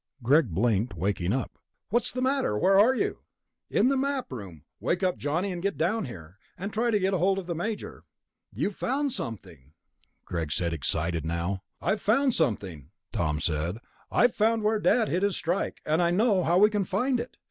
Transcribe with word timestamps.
Greg 0.23 0.49
blinked, 0.49 0.95
waking 0.97 1.31
up. 1.31 1.59
"What's 1.89 2.11
the 2.11 2.23
matter? 2.23 2.57
Where 2.57 2.75
are 2.79 2.95
you?" 2.95 3.19
"In 3.69 3.89
the 3.89 3.95
Map 3.97 4.31
Room. 4.31 4.63
Wake 4.79 5.03
Johnny 5.17 5.49
up 5.49 5.53
and 5.53 5.61
get 5.61 5.77
down 5.77 6.05
here. 6.05 6.39
And 6.57 6.73
try 6.73 6.89
to 6.89 6.97
get 6.99 7.13
hold 7.13 7.37
of 7.37 7.45
the 7.45 7.53
Major." 7.53 8.05
"You've 8.51 8.75
found 8.75 9.13
something," 9.13 9.73
Greg 10.25 10.51
said, 10.51 10.73
excited 10.73 11.23
now. 11.23 11.61
"I've 11.79 12.01
found 12.01 12.33
something," 12.33 12.89
Tom 13.11 13.39
said. 13.39 13.77
"I've 14.11 14.33
found 14.33 14.63
where 14.63 14.79
Dad 14.79 15.07
hid 15.07 15.21
his 15.21 15.35
strike... 15.35 15.81
and 15.85 16.01
I 16.01 16.09
know 16.09 16.41
how 16.43 16.57
we 16.57 16.71
can 16.71 16.83
find 16.83 17.19
it! 17.19 17.37